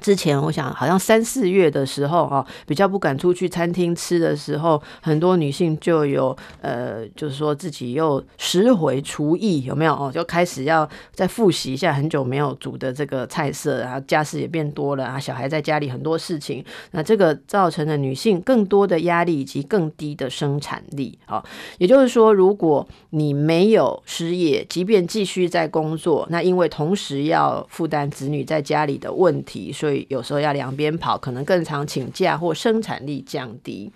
[0.00, 10.10] 之前我想好像三四月的时候哦，比较不敢出去餐厅吃的时候，很多女性就有呃，就是说自己又拾回厨艺，有没有哦？
[10.12, 21.44] 就开始要再复习一下很久没有煮的这个菜色，然后家事也变多了啊，小孩在家里很多事情，那这个造成了女性更多的压力以及更低的生产力啊。
[21.78, 33.90] 也就是说，如果你没有失业，即便继续在工作，那因为同时要负担子女在家里的问题，所以所以有时候要两边跑，可能更常请假或生产力降低。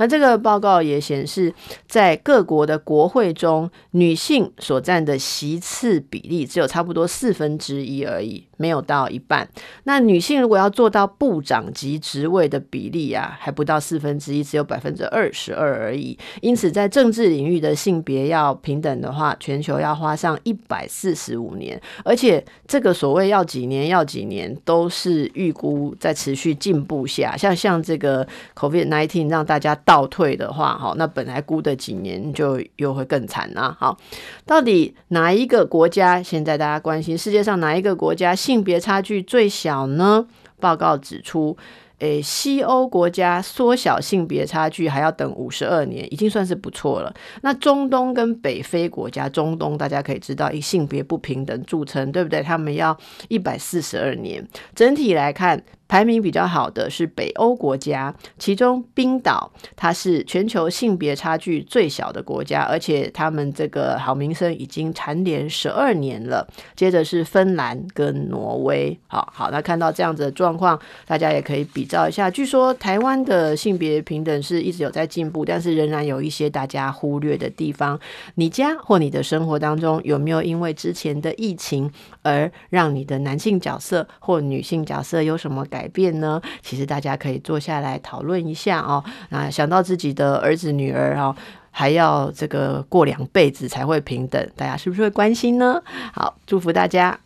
[0.00, 1.54] 那这个报告也显示，
[1.86, 8.46] 在各国的国会中，女性所占的席次比例只有差不多四分之一而已。
[8.56, 9.48] 没有到一半，
[9.84, 16.18] 那女性如果要做到部长级职位的比例啊，还不到四分之一，只有百分之二十二而已。
[16.42, 27.34] 因此，在政治领域的性别要平等的话，全球要花上一百四十五年，而且这个所谓要几年要几年，都是预估在持续进步下。
[27.34, 33.76] 像像这个 COVID-19 让大家倒退的话，好，那本来估的几年就又会更惨啊。
[33.76, 33.98] 好，
[34.46, 36.22] 到底哪一个国家？
[36.22, 38.32] 现在大家关心世界上哪一个国家？
[38.32, 40.24] 性别差距最小呢？
[40.60, 41.56] 报告指出，
[41.98, 47.12] 诶，西欧国家缩小性别差距还要等五十二年，已经算是不错了。
[47.42, 52.40] 那中东跟北非国家，中东大家可以知道以性别不平等著称，对不对？
[52.40, 54.46] 他们要一百四十二年。
[54.72, 55.60] 整体来看。
[55.90, 66.46] 排名比较好的是北欧国家，其中冰岛它是全球性别差距最小的国家，而且他们这个好名声已经蝉联十二年了。
[66.76, 70.78] 接着是芬兰跟挪威，好好，那看到这样子的状况，
[71.08, 72.30] 大家也可以比较一下。
[72.30, 77.98] 据说台湾的性别平等是一直有在进步，但是仍然有一些大家忽略的地方。
[78.36, 81.90] 你家或你的生活当中有没有因为之前的疫情
[82.22, 85.79] 而让你的男性角色或女性角色有什么改？
[85.80, 86.38] 改变呢？
[86.60, 89.02] 其实大家可以坐下来讨论一下哦。
[89.30, 91.34] 那想到自己的儿子女儿哦，
[91.70, 95.80] 还要这个过两辈子才会平等，大家是不是会关心呢？
[96.12, 97.18] 好，祝福大家。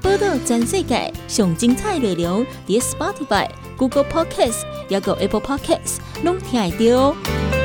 [0.00, 7.55] 报道全世界上精彩内容，点 Spotify、Google Podcasts，还有 Apple Podcasts，拢听得到。